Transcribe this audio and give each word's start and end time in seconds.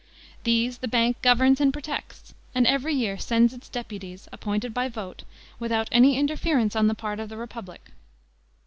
These 0.45 0.79
the 0.79 0.87
Bank 0.87 1.21
governs 1.21 1.61
and 1.61 1.71
protects, 1.71 2.33
and 2.55 2.65
every 2.65 2.95
year 2.95 3.19
sends 3.19 3.53
its 3.53 3.69
deputies, 3.69 4.27
appointed 4.31 4.73
by 4.73 4.87
vote, 4.89 5.21
without 5.59 5.89
any 5.91 6.17
interference 6.17 6.75
on 6.75 6.87
the 6.87 6.95
part 6.95 7.19
of 7.19 7.29
the 7.29 7.37
republic. 7.37 7.91